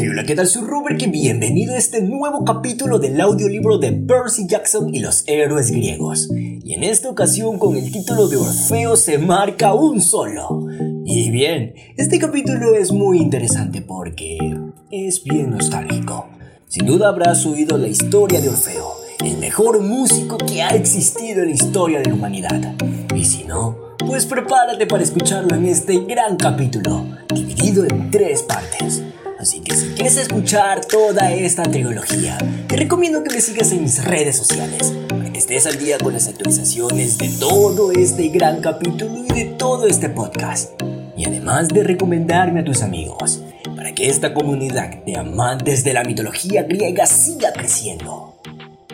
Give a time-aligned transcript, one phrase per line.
[0.00, 0.48] hola, ¿qué tal?
[0.48, 5.22] Soy Robert y bienvenido a este nuevo capítulo del audiolibro de Percy Jackson y los
[5.28, 6.28] héroes griegos.
[6.32, 10.66] Y en esta ocasión con el título de Orfeo se marca un solo.
[11.04, 14.36] Y bien, este capítulo es muy interesante porque
[14.90, 16.28] es bien nostálgico.
[16.66, 21.50] Sin duda habrás oído la historia de Orfeo, el mejor músico que ha existido en
[21.50, 22.74] la historia de la humanidad.
[23.14, 29.04] Y si no, pues prepárate para escucharlo en este gran capítulo, dividido en tres partes.
[29.44, 34.02] Así que si quieres escuchar toda esta trilogía, te recomiendo que me sigas en mis
[34.02, 39.18] redes sociales para que estés al día con las actualizaciones de todo este gran capítulo
[39.18, 40.80] y de todo este podcast.
[41.14, 43.42] Y además de recomendarme a tus amigos,
[43.76, 48.40] para que esta comunidad de amantes de la mitología griega siga creciendo.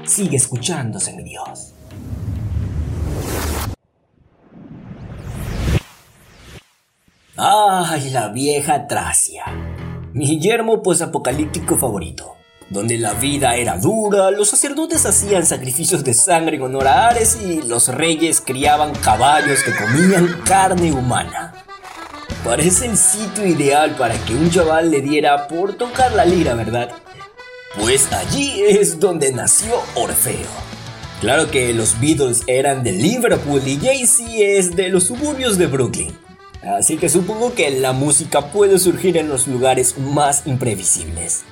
[0.04, 1.74] Sigue escuchándose, mi Dios.
[7.36, 9.44] ¡Ay, la vieja Tracia!
[10.12, 12.34] Mi yermo posapocalíptico favorito,
[12.68, 17.38] donde la vida era dura, los sacerdotes hacían sacrificios de sangre en honor a Ares
[17.40, 21.54] y los reyes criaban caballos que comían carne humana.
[22.44, 26.90] Parece el sitio ideal para que un chaval le diera por tocar la lira, ¿verdad?
[27.78, 30.48] Pues allí es donde nació Orfeo.
[31.20, 36.29] Claro que los Beatles eran de Liverpool y Jay-Z es de los suburbios de Brooklyn.
[36.62, 41.42] Así que supongo que la música puede surgir en los lugares más imprevisibles.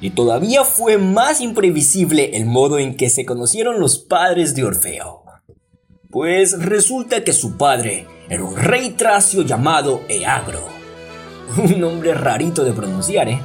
[0.00, 5.22] Y todavía fue más imprevisible el modo en que se conocieron los padres de Orfeo.
[6.10, 10.66] Pues resulta que su padre era un rey tracio llamado Eagro.
[11.56, 13.40] Un nombre rarito de pronunciar, ¿eh?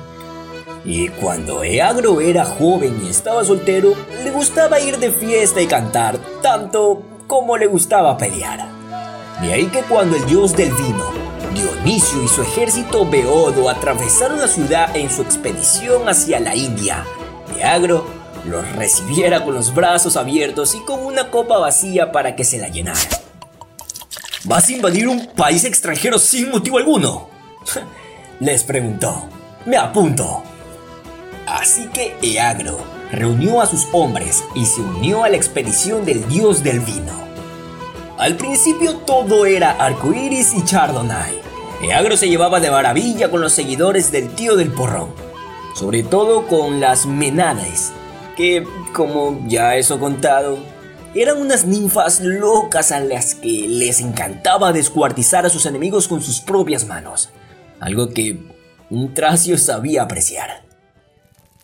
[0.85, 6.19] Y cuando Eagro era joven y estaba soltero, le gustaba ir de fiesta y cantar,
[6.41, 8.82] tanto como le gustaba pelear.
[9.43, 11.11] De ahí que cuando el dios del vino,
[11.53, 17.03] Dionisio y su ejército beodo atravesaron la ciudad en su expedición hacia la India,
[17.59, 18.07] Eagro
[18.45, 22.69] los recibiera con los brazos abiertos y con una copa vacía para que se la
[22.69, 22.99] llenara.
[24.45, 27.29] ¿Vas a invadir un país extranjero sin motivo alguno?
[28.39, 29.25] Les preguntó.
[29.65, 30.41] Me apunto.
[31.45, 32.77] Así que Eagro
[33.11, 37.32] reunió a sus hombres y se unió a la expedición del dios del vino.
[38.23, 41.41] Al principio todo era arcoíris y chardonnay.
[41.81, 45.09] Eagro se llevaba de maravilla con los seguidores del tío del porrón,
[45.75, 47.91] sobre todo con las menades,
[48.37, 50.57] que, como ya eso contado,
[51.13, 56.39] eran unas ninfas locas a las que les encantaba descuartizar a sus enemigos con sus
[56.39, 57.29] propias manos,
[57.81, 58.39] algo que
[58.89, 60.63] un tracio sabía apreciar.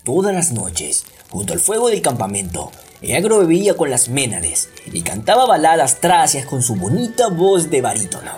[0.04, 2.72] Todas las noches, junto al fuego del campamento,
[3.02, 8.32] Eagro bebía con las ménades y cantaba baladas tracias con su bonita voz de barítono.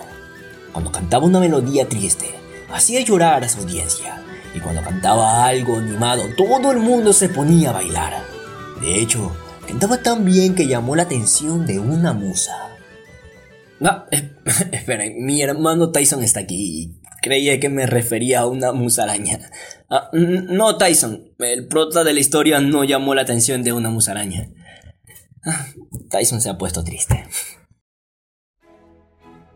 [0.71, 2.25] Cuando cantaba una melodía triste,
[2.73, 4.23] hacía llorar a su audiencia,
[4.55, 8.23] y cuando cantaba algo animado, todo el mundo se ponía a bailar.
[8.81, 9.31] De hecho,
[9.67, 12.69] cantaba tan bien que llamó la atención de una musa.
[13.79, 14.05] No,
[14.71, 16.91] espera, mi hermano Tyson está aquí
[17.21, 19.39] Creía que me refería a una musaraña.
[19.89, 21.35] Ah, no, Tyson.
[21.37, 24.49] El prota de la historia no llamó la atención de una musaraña.
[25.45, 25.67] Ah,
[26.09, 27.25] Tyson se ha puesto triste.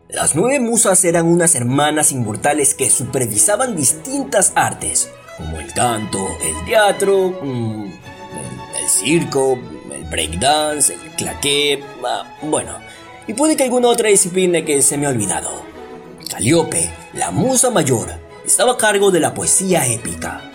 [0.08, 6.64] Las nueve musas eran unas hermanas inmortales que supervisaban distintas artes, como el canto, el
[6.64, 7.84] teatro, mm,
[8.80, 9.58] el, circo,
[9.92, 12.78] el breakdance, el claqué, ah, bueno,
[13.26, 15.75] y puede que alguna otra disciplina que se me ha olvidado.
[16.28, 18.08] Calíope, la musa mayor,
[18.44, 20.50] estaba a cargo de la poesía épica.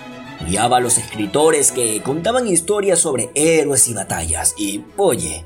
[0.46, 4.54] Guiaba a los escritores que contaban historias sobre héroes y batallas.
[4.58, 5.46] Y, oye,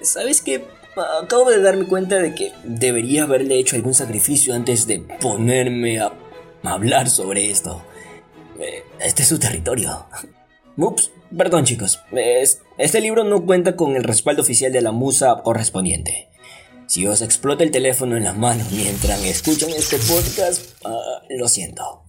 [0.00, 0.64] ¿sabes qué?
[1.22, 6.12] Acabo de darme cuenta de que debería haberle hecho algún sacrificio antes de ponerme a
[6.64, 7.82] hablar sobre esto.
[8.58, 10.06] Eh, este es su territorio.
[10.76, 12.00] Ups, perdón chicos.
[12.78, 16.31] Este libro no cuenta con el respaldo oficial de la musa correspondiente.
[16.92, 22.04] Si os explota el teléfono en las manos mientras escuchan este podcast, ah, lo siento.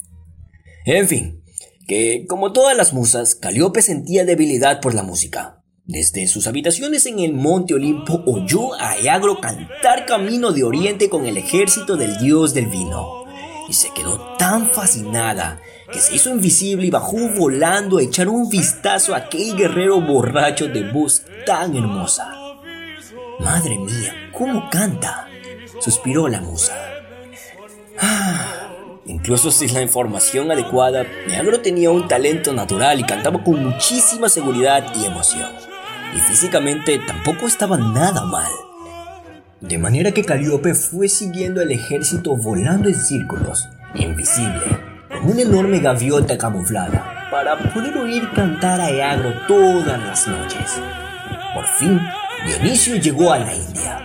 [0.83, 1.41] En fin,
[1.87, 5.63] que como todas las musas, Calíope sentía debilidad por la música.
[5.85, 11.27] Desde sus habitaciones en el monte Olimpo oyó a Eagro cantar camino de oriente con
[11.27, 13.23] el ejército del dios del vino.
[13.69, 15.61] Y se quedó tan fascinada
[15.93, 20.67] que se hizo invisible y bajó volando a echar un vistazo a aquel guerrero borracho
[20.67, 22.42] de voz tan hermosa.
[23.39, 25.27] Madre mía, ¿cómo canta?
[25.79, 26.73] Suspiró la musa.
[27.99, 28.67] Ah,
[29.05, 34.83] incluso sin la información adecuada, Neagro tenía un talento natural y cantaba con muchísima seguridad
[34.95, 35.49] y emoción.
[36.15, 38.51] Y físicamente tampoco estaba nada mal.
[39.61, 44.65] De manera que Calíope fue siguiendo al ejército volando en círculos, invisible,
[45.09, 50.79] en una enorme gaviota camuflada para poder oír cantar a Eagro todas las noches.
[51.55, 51.99] Por fin,
[52.45, 53.99] Dionisio llegó a la India.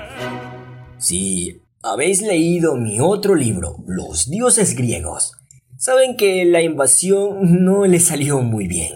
[0.99, 5.32] Si habéis leído mi otro libro, Los dioses griegos,
[5.76, 8.94] saben que la invasión no le salió muy bien.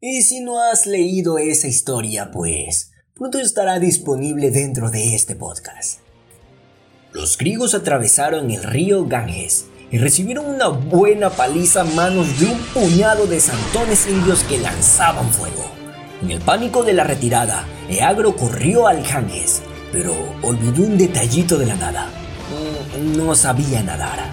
[0.00, 6.00] Y si no has leído esa historia, pues pronto estará disponible dentro de este podcast.
[7.12, 12.58] Los griegos atravesaron el río Ganges y recibieron una buena paliza a manos de un
[12.72, 15.83] puñado de santones indios que lanzaban fuego.
[16.24, 19.60] En el pánico de la retirada, Eagro corrió al Ganges,
[19.92, 22.08] pero olvidó un detallito de la nada.
[22.96, 24.30] Mm, no sabía nadar.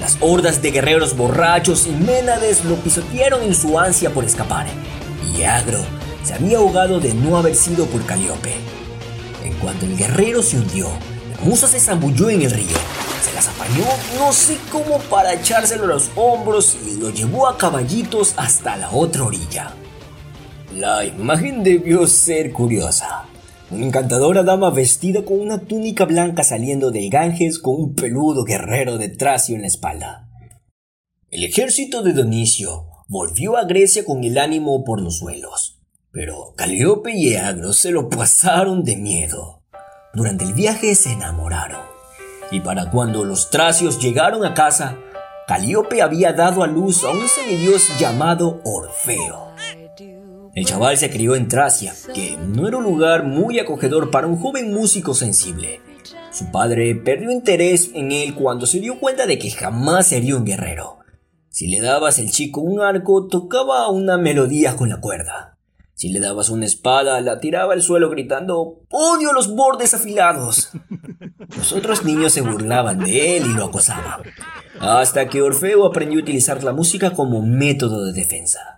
[0.00, 4.68] Las hordas de guerreros borrachos y ménades lo pisotearon en su ansia por escapar,
[5.26, 5.80] y Eagro
[6.22, 8.54] se había ahogado de no haber sido por Calíope.
[9.42, 10.88] En cuanto el guerrero se hundió,
[11.42, 12.76] Musa se zambulló en el río,
[13.24, 13.86] se las apañó
[14.20, 18.92] no sé cómo para echárselo a los hombros y lo llevó a caballitos hasta la
[18.92, 19.74] otra orilla.
[20.78, 23.26] La imagen debió ser curiosa.
[23.72, 28.96] Una encantadora dama vestida con una túnica blanca saliendo del Ganges con un peludo guerrero
[28.96, 30.28] de Tracio en la espalda.
[31.32, 35.80] El ejército de Donicio volvió a Grecia con el ánimo por los suelos,
[36.12, 39.64] pero Calíope y Eagro se lo pasaron de miedo.
[40.14, 41.82] Durante el viaje se enamoraron,
[42.52, 44.96] y para cuando los tracios llegaron a casa,
[45.48, 49.47] Calíope había dado a luz a un semidios llamado Orfeo.
[50.54, 54.36] El chaval se crió en Tracia, que no era un lugar muy acogedor para un
[54.36, 55.80] joven músico sensible.
[56.32, 60.44] Su padre perdió interés en él cuando se dio cuenta de que jamás sería un
[60.44, 60.98] guerrero.
[61.48, 65.58] Si le dabas al chico un arco, tocaba una melodía con la cuerda.
[65.94, 70.70] Si le dabas una espada, la tiraba al suelo gritando ¡Odio los bordes afilados!
[71.56, 74.22] Los otros niños se burlaban de él y lo acosaban,
[74.78, 78.77] hasta que Orfeo aprendió a utilizar la música como método de defensa.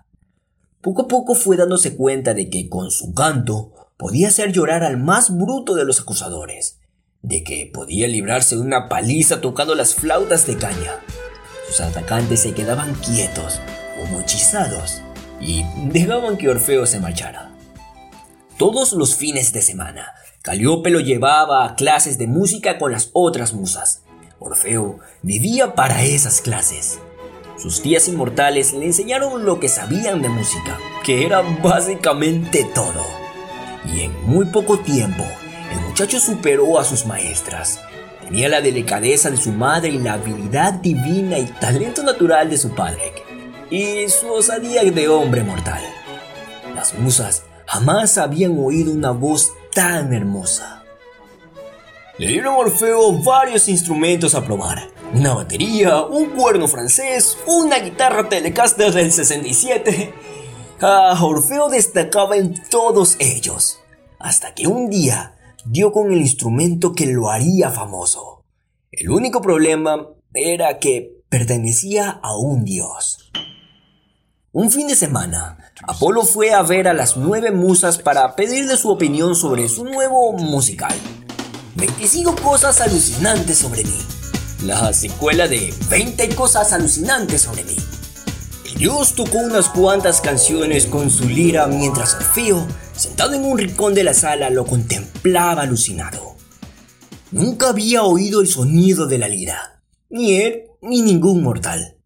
[0.82, 4.97] Poco a poco fue dándose cuenta de que con su canto podía hacer llorar al
[4.97, 6.79] más bruto de los acusadores,
[7.21, 10.93] de que podía librarse de una paliza tocando las flautas de caña.
[11.69, 13.61] Sus atacantes se quedaban quietos,
[13.99, 15.03] como hechizados,
[15.38, 17.55] y dejaban que Orfeo se marchara.
[18.56, 23.53] Todos los fines de semana, Calíope lo llevaba a clases de música con las otras
[23.53, 24.03] musas.
[24.38, 26.99] Orfeo vivía para esas clases.
[27.61, 33.05] Sus tías inmortales le enseñaron lo que sabían de música, que era básicamente todo.
[33.85, 35.23] Y en muy poco tiempo,
[35.71, 37.79] el muchacho superó a sus maestras.
[38.23, 42.75] Tenía la delicadeza de su madre y la habilidad divina y talento natural de su
[42.75, 43.12] padre
[43.71, 45.83] y su osadía de hombre mortal.
[46.75, 50.83] Las musas jamás habían oído una voz tan hermosa.
[52.17, 54.89] Le dieron a Orfeo varios instrumentos a probar.
[55.12, 60.15] Una batería, un cuerno francés, una guitarra Telecaster del 67.
[60.81, 63.81] Ah, Orfeo destacaba en todos ellos,
[64.21, 65.35] hasta que un día
[65.65, 68.45] dio con el instrumento que lo haría famoso.
[68.93, 73.33] El único problema era que pertenecía a un dios.
[74.53, 78.89] Un fin de semana, Apolo fue a ver a las nueve musas para pedirle su
[78.91, 80.95] opinión sobre su nuevo musical.
[81.75, 84.20] 25 cosas alucinantes sobre mí.
[84.65, 87.77] La secuela de 20 cosas alucinantes sobre mí.
[88.77, 94.05] Dios tocó unas cuantas canciones con su lira mientras Orfeo, sentado en un rincón de
[94.05, 96.37] la sala, lo contemplaba alucinado.
[97.31, 101.97] Nunca había oído el sonido de la lira, ni él ni ningún mortal.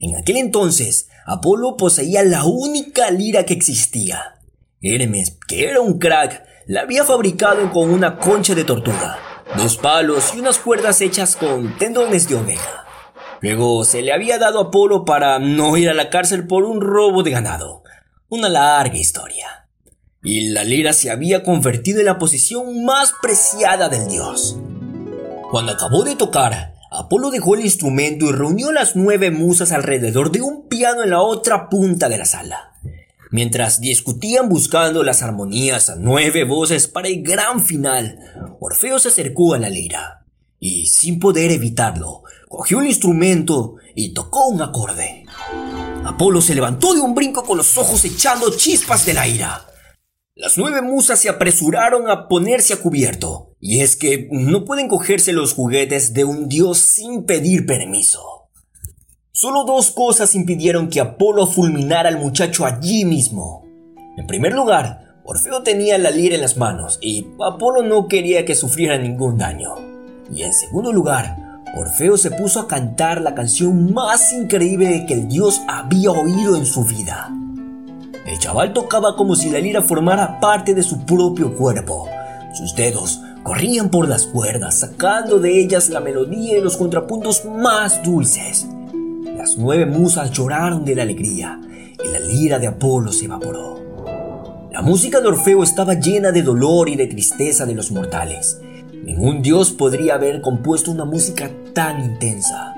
[0.00, 4.40] En aquel entonces, Apolo poseía la única lira que existía.
[4.80, 9.18] Hermes, que era un crack, la había fabricado con una concha de tortuga,
[9.56, 12.86] dos palos y unas cuerdas hechas con tendones de oveja.
[13.40, 16.80] Luego se le había dado a Apolo para no ir a la cárcel por un
[16.80, 17.82] robo de ganado.
[18.28, 19.68] Una larga historia.
[20.22, 24.56] Y la lira se había convertido en la posición más preciada del dios.
[25.50, 30.42] Cuando acabó de tocar, Apolo dejó el instrumento y reunió las nueve musas alrededor de
[30.42, 32.74] un piano en la otra punta de la sala.
[33.32, 38.18] Mientras discutían buscando las armonías a nueve voces para el gran final,
[38.60, 40.26] Orfeo se acercó a la lira
[40.58, 45.24] y, sin poder evitarlo, cogió el instrumento y tocó un acorde.
[46.04, 49.66] Apolo se levantó de un brinco con los ojos echando chispas de la ira.
[50.34, 55.32] Las nueve musas se apresuraron a ponerse a cubierto, y es que no pueden cogerse
[55.32, 58.41] los juguetes de un dios sin pedir permiso.
[59.42, 63.64] Solo dos cosas impidieron que Apolo fulminara al muchacho allí mismo.
[64.16, 68.54] En primer lugar, Orfeo tenía la lira en las manos y Apolo no quería que
[68.54, 69.74] sufriera ningún daño.
[70.32, 75.26] Y en segundo lugar, Orfeo se puso a cantar la canción más increíble que el
[75.26, 77.28] dios había oído en su vida.
[78.24, 82.08] El chaval tocaba como si la lira formara parte de su propio cuerpo.
[82.54, 88.04] Sus dedos corrían por las cuerdas, sacando de ellas la melodía y los contrapuntos más
[88.04, 88.68] dulces.
[89.36, 91.60] Las nueve musas lloraron de la alegría
[92.02, 93.80] y la lira de Apolo se evaporó.
[94.70, 98.60] La música de Orfeo estaba llena de dolor y de tristeza de los mortales.
[99.04, 102.74] Ningún dios podría haber compuesto una música tan intensa.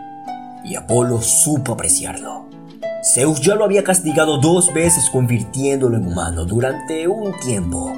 [0.64, 2.46] Y Apolo supo apreciarlo.
[3.02, 7.92] Zeus ya lo había castigado dos veces convirtiéndolo en humano durante un tiempo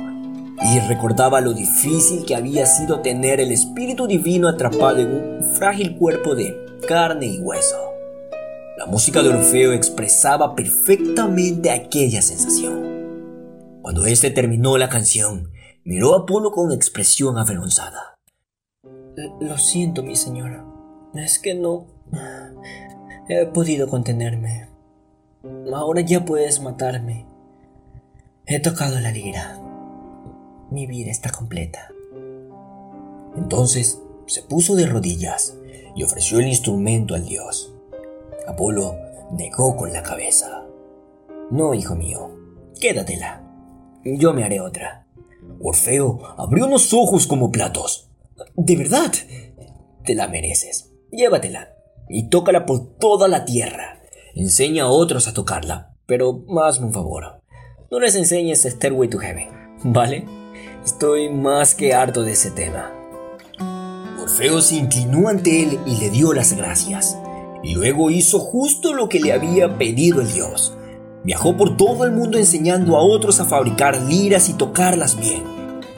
[0.62, 5.96] y recordaba lo difícil que había sido tener el espíritu divino atrapado en un frágil
[5.96, 6.56] cuerpo de
[6.88, 7.85] carne y hueso.
[8.76, 13.80] La música de Orfeo expresaba perfectamente aquella sensación.
[13.82, 15.50] Cuando éste terminó la canción,
[15.84, 18.18] miró a Apolo con expresión avergonzada.
[19.40, 20.64] Lo siento, mi señora.
[21.14, 21.86] Es que no
[23.28, 24.68] he podido contenerme.
[25.72, 27.26] Ahora ya puedes matarme.
[28.46, 29.60] He tocado la lira
[30.70, 31.92] mi vida está completa.
[33.36, 35.56] Entonces se puso de rodillas
[35.94, 37.72] y ofreció el instrumento al dios.
[38.46, 38.96] Apolo
[39.32, 40.64] negó con la cabeza.
[41.50, 42.30] No, hijo mío,
[42.80, 43.42] quédatela.
[44.04, 45.06] Yo me haré otra.
[45.60, 48.10] Orfeo abrió unos ojos como platos.
[48.56, 49.12] ¿De verdad?
[50.04, 50.92] Te la mereces.
[51.10, 51.70] Llévatela
[52.08, 54.00] y tócala por toda la tierra.
[54.34, 57.42] Enseña a otros a tocarla, pero hazme un favor.
[57.90, 59.48] No les enseñes Stairway to Heaven,
[59.84, 60.24] ¿vale?
[60.84, 62.92] Estoy más que harto de ese tema.
[64.20, 67.18] Orfeo se inclinó ante él y le dio las gracias.
[67.66, 70.72] Y luego hizo justo lo que le había pedido el dios.
[71.24, 75.42] Viajó por todo el mundo enseñando a otros a fabricar liras y tocarlas bien.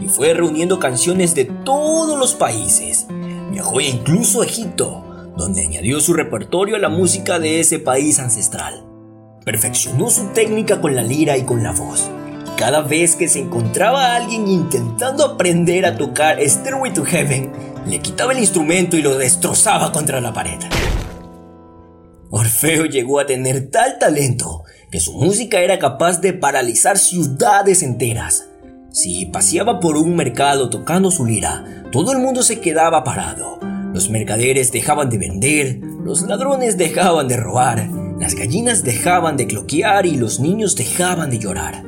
[0.00, 3.06] Y fue reuniendo canciones de todos los países.
[3.50, 5.04] Viajó incluso a Egipto,
[5.36, 8.86] donde añadió su repertorio a la música de ese país ancestral.
[9.44, 12.08] Perfeccionó su técnica con la lira y con la voz
[12.58, 17.52] cada vez que se encontraba alguien intentando aprender a tocar Stairway to Heaven,
[17.86, 20.58] le quitaba el instrumento y lo destrozaba contra la pared.
[22.30, 28.48] Orfeo llegó a tener tal talento que su música era capaz de paralizar ciudades enteras.
[28.90, 33.58] Si paseaba por un mercado tocando su lira, todo el mundo se quedaba parado.
[33.94, 40.04] Los mercaderes dejaban de vender, los ladrones dejaban de robar, las gallinas dejaban de cloquear
[40.04, 41.82] y los niños dejaban de llorar.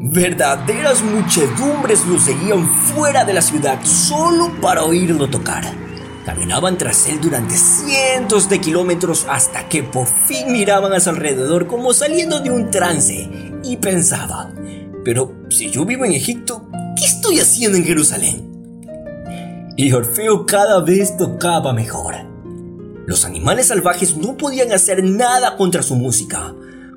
[0.00, 5.64] Verdaderas muchedumbres lo seguían fuera de la ciudad solo para oírlo tocar.
[6.24, 11.66] Caminaban tras él durante cientos de kilómetros hasta que por fin miraban a su alrededor
[11.66, 13.28] como saliendo de un trance
[13.62, 14.54] y pensaban,
[15.04, 16.66] pero si yo vivo en Egipto,
[16.96, 18.54] ¿qué estoy haciendo en Jerusalén?
[19.76, 22.14] Y Orfeo cada vez tocaba mejor.
[23.06, 26.54] Los animales salvajes no podían hacer nada contra su música.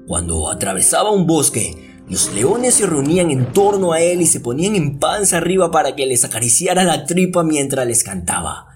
[0.07, 4.75] Cuando atravesaba un bosque, los leones se reunían en torno a él y se ponían
[4.77, 8.66] en panza arriba para que les acariciara la tripa mientras les cantaba.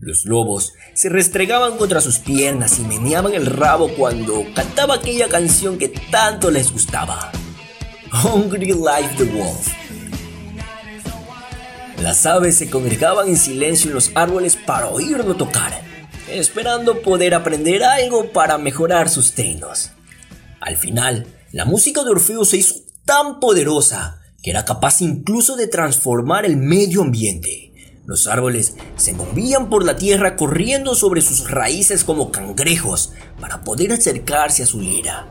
[0.00, 5.76] Los lobos se restregaban contra sus piernas y meneaban el rabo cuando cantaba aquella canción
[5.76, 7.30] que tanto les gustaba.
[8.24, 9.68] Hungry like the Wolf.
[12.00, 15.82] Las aves se congregaban en silencio en los árboles para oírlo tocar,
[16.30, 19.90] esperando poder aprender algo para mejorar sus trinos.
[20.60, 25.66] Al final, la música de Orfeo se hizo tan poderosa que era capaz incluso de
[25.66, 27.69] transformar el medio ambiente.
[28.10, 33.92] Los árboles se movían por la tierra corriendo sobre sus raíces como cangrejos para poder
[33.92, 35.30] acercarse a su lira.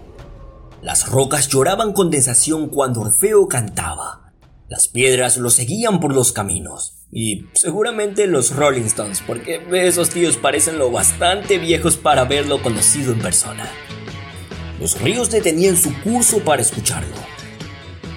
[0.82, 4.32] Las rocas lloraban condensación cuando Orfeo cantaba.
[4.70, 7.06] Las piedras lo seguían por los caminos.
[7.12, 13.12] Y seguramente los Rolling Stones, porque esos tíos parecen lo bastante viejos para haberlo conocido
[13.12, 13.70] en persona.
[14.80, 17.39] Los ríos detenían su curso para escucharlo.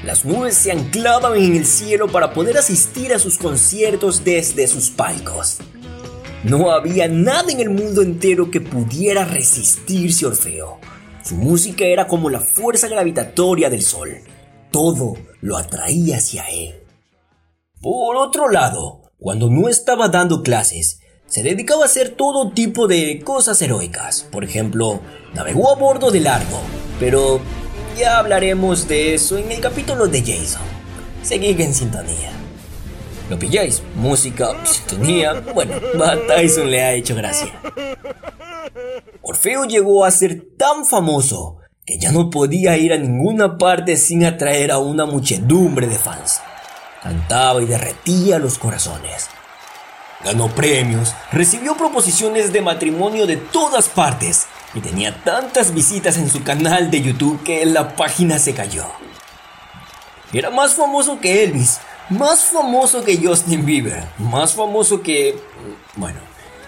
[0.05, 4.91] Las nubes se anclaban en el cielo para poder asistir a sus conciertos desde sus
[4.91, 5.59] palcos.
[6.43, 10.81] No había nada en el mundo entero que pudiera resistirse Orfeo.
[11.25, 14.23] Su música era como la fuerza gravitatoria del sol.
[14.73, 16.75] Todo lo atraía hacia él.
[17.81, 23.23] Por otro lado, cuando no estaba dando clases, se dedicaba a hacer todo tipo de
[23.25, 24.27] cosas heroicas.
[24.33, 25.01] Por ejemplo,
[25.33, 26.61] navegó a bordo del Argo,
[26.99, 27.41] pero
[27.97, 30.63] ya hablaremos de eso en el capítulo de Jason.
[31.23, 32.33] Seguid en sintonía.
[33.31, 33.83] ¿Lo pilláis?
[33.95, 35.41] Música, sintonía.
[35.55, 37.53] Bueno, a Tyson le ha hecho gracia.
[39.23, 44.25] Orfeo llegó a ser tan famoso que ya no podía ir a ninguna parte sin
[44.25, 46.41] atraer a una muchedumbre de fans.
[47.03, 49.29] Cantaba y derretía los corazones.
[50.25, 56.43] Ganó premios, recibió proposiciones de matrimonio de todas partes y tenía tantas visitas en su
[56.43, 58.87] canal de YouTube que la página se cayó.
[60.33, 65.39] Era más famoso que Elvis, más famoso que Justin Bieber, más famoso que...
[65.95, 66.21] Bueno,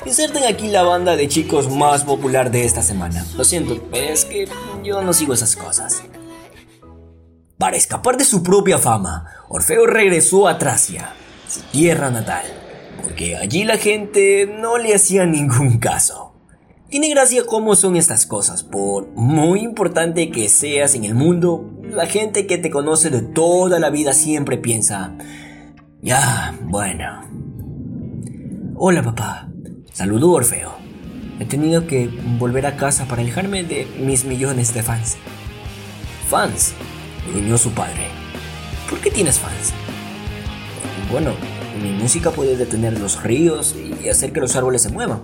[0.04, 3.24] inserten aquí la banda de chicos más popular de esta semana.
[3.36, 4.48] Lo siento, es que
[4.82, 6.02] yo no sigo esas cosas.
[7.56, 11.14] Para escapar de su propia fama, Orfeo regresó a Tracia,
[11.48, 12.44] su tierra natal,
[13.02, 16.33] porque allí la gente no le hacía ningún caso.
[16.94, 22.06] Tiene gracia cómo son estas cosas, por muy importante que seas en el mundo, la
[22.06, 25.12] gente que te conoce de toda la vida siempre piensa,
[26.02, 27.22] ya, bueno.
[28.76, 29.48] Hola papá,
[29.92, 30.70] saludó Orfeo.
[31.40, 32.08] He tenido que
[32.38, 35.16] volver a casa para alejarme de mis millones de fans.
[36.28, 36.74] ¿Fans?
[37.32, 38.06] gruñó su padre.
[38.88, 39.72] ¿Por qué tienes fans?
[41.10, 41.32] Bueno,
[41.82, 45.22] mi música puede detener los ríos y hacer que los árboles se muevan.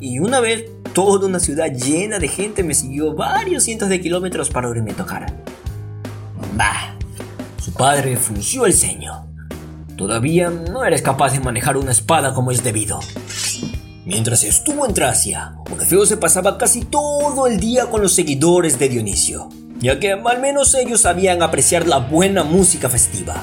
[0.00, 4.48] Y una vez toda una ciudad llena de gente me siguió varios cientos de kilómetros
[4.48, 5.26] para oírme tocar.
[6.54, 6.94] Bah,
[7.60, 9.26] su padre frunció el ceño.
[9.96, 13.00] Todavía no eres capaz de manejar una espada como es debido.
[14.04, 18.88] Mientras estuvo en Tracia, Orfeo se pasaba casi todo el día con los seguidores de
[18.88, 19.48] Dionisio,
[19.80, 23.42] ya que al menos ellos sabían apreciar la buena música festiva.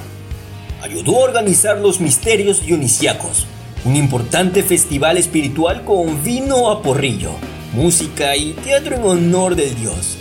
[0.82, 3.46] Ayudó a organizar los misterios dionisiacos,
[3.86, 7.34] un importante festival espiritual con vino a porrillo,
[7.74, 10.18] música y teatro en honor del dios.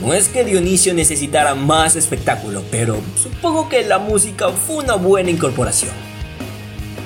[0.00, 5.30] No es que Dionisio necesitara más espectáculo, pero supongo que la música fue una buena
[5.30, 5.90] incorporación.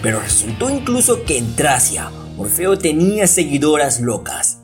[0.03, 4.59] Pero resultó incluso que en Tracia, Orfeo tenía seguidoras locas.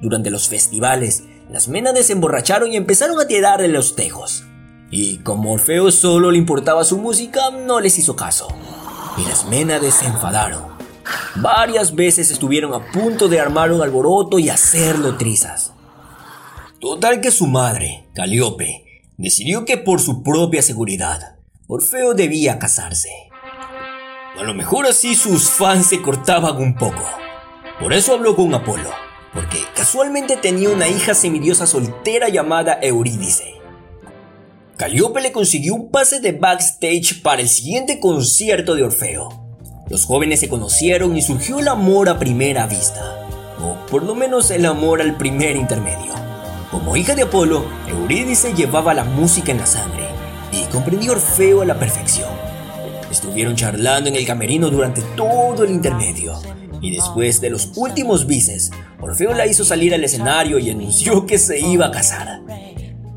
[0.00, 4.44] Durante los festivales, las Ménades se emborracharon y empezaron a tirarle los tejos.
[4.90, 8.48] Y como Orfeo solo le importaba su música, no les hizo caso.
[9.18, 10.67] Y las Ménades se enfadaron.
[11.36, 15.72] Varias veces estuvieron a punto de armar un alboroto y hacerlo trizas.
[16.80, 23.10] Total que su madre, Calíope, decidió que por su propia seguridad, Orfeo debía casarse.
[24.38, 27.04] A lo mejor así sus fans se cortaban un poco.
[27.80, 28.90] Por eso habló con Apolo,
[29.34, 33.54] porque casualmente tenía una hija semidiosa soltera llamada Eurídice.
[34.76, 39.47] Calíope le consiguió un pase de backstage para el siguiente concierto de Orfeo.
[39.90, 43.26] Los jóvenes se conocieron y surgió el amor a primera vista,
[43.58, 46.12] o por lo menos el amor al primer intermedio.
[46.70, 50.04] Como hija de Apolo, Eurídice llevaba la música en la sangre
[50.52, 52.28] y comprendió Orfeo a la perfección.
[53.10, 56.34] Estuvieron charlando en el camerino durante todo el intermedio,
[56.82, 58.70] y después de los últimos bises,
[59.00, 62.42] Orfeo la hizo salir al escenario y anunció que se iba a casar.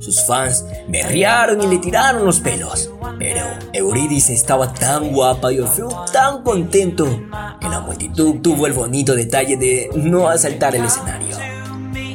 [0.01, 2.89] Sus fans berrearon y le tiraron los pelos.
[3.19, 7.05] Pero Eurídice estaba tan guapa y Orfeo tan contento
[7.59, 11.37] que la multitud tuvo el bonito detalle de no asaltar el escenario.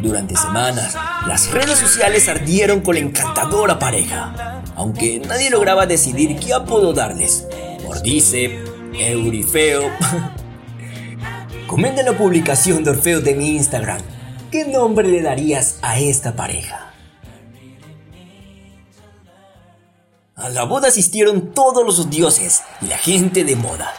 [0.02, 0.96] Durante semanas,
[1.28, 7.46] las redes sociales ardieron con la encantadora pareja, aunque nadie lograba decidir qué apodo darles.
[7.86, 9.82] Ordice, Eurifeo.
[11.68, 14.00] Comenta en la publicación de Orfeo de mi Instagram.
[14.50, 16.85] ¿Qué nombre le darías a esta pareja?
[20.38, 23.94] A la boda asistieron todos los dioses y la gente de moda.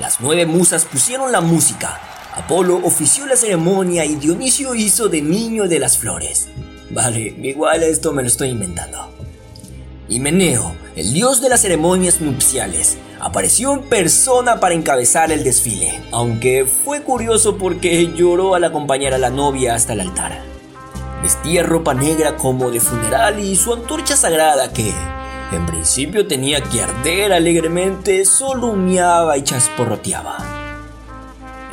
[0.00, 2.00] Las nueve musas pusieron la música,
[2.34, 6.48] Apolo ofició la ceremonia y Dionisio hizo de niño de las flores.
[6.88, 9.12] Vale, igual esto me lo estoy inventando.
[10.08, 16.02] Y Meneo, el dios de las ceremonias nupciales, apareció en persona para encabezar el desfile,
[16.10, 20.42] aunque fue curioso porque lloró al acompañar a la novia hasta el altar.
[21.22, 24.94] Vestía ropa negra como de funeral y su antorcha sagrada que,
[25.56, 30.38] en principio tenía que arder alegremente, solo humeaba y chasporroteaba.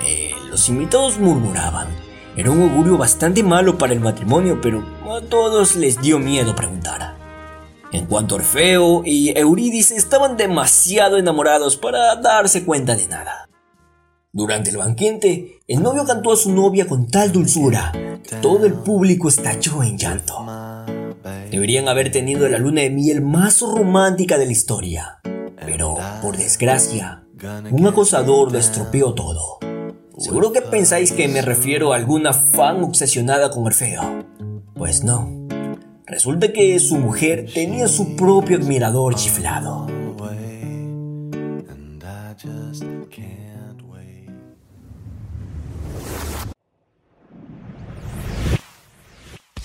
[0.06, 1.88] Eh, los invitados murmuraban.
[2.36, 7.18] Era un augurio bastante malo para el matrimonio, pero a todos les dio miedo preguntar.
[7.92, 13.50] En cuanto Orfeo y Eurídice estaban demasiado enamorados para darse cuenta de nada.
[14.32, 17.92] Durante el banquete, el novio cantó a su novia con tal dulzura
[18.24, 20.46] que todo el público estalló en llanto.
[21.52, 25.20] Deberían haber tenido la luna de miel más romántica de la historia.
[25.66, 27.24] Pero, por desgracia,
[27.72, 29.60] un acosador lo estropeó todo.
[30.18, 34.26] Seguro que pensáis que me refiero a alguna fan obsesionada con Orfeo.
[34.76, 35.48] Pues no.
[36.06, 39.99] Resulta que su mujer tenía su propio admirador chiflado.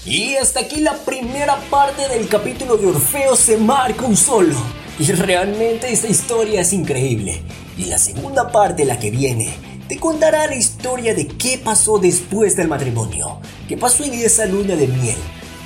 [0.07, 4.55] Y hasta aquí la primera parte del capítulo de Orfeo se marca un solo.
[4.99, 7.40] Y realmente esta historia es increíble.
[7.79, 9.57] Y la segunda parte, la que viene,
[9.88, 14.77] te contará la historia de qué pasó después del matrimonio, qué pasó en esa luna
[14.77, 15.17] de miel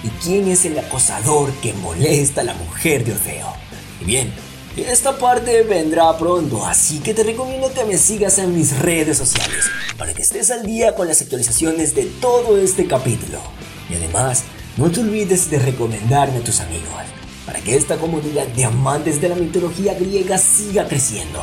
[0.05, 3.53] y quién es el acosador que molesta a la mujer de Orfeo.
[4.01, 4.33] Y bien,
[4.77, 9.65] esta parte vendrá pronto, así que te recomiendo que me sigas en mis redes sociales
[9.99, 13.41] para que estés al día con las actualizaciones de todo este capítulo.
[13.89, 14.45] Y además,
[14.77, 16.89] no te olvides de recomendarme a tus amigos
[17.47, 21.43] para que esta comunidad de amantes de la mitología griega siga creciendo.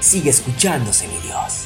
[0.00, 1.63] Sigue escuchándose, mi Dios.